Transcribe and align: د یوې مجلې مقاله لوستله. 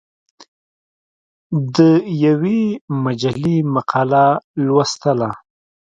د 1.75 1.77
یوې 2.25 2.61
مجلې 3.03 3.57
مقاله 3.75 4.25
لوستله. 4.65 5.29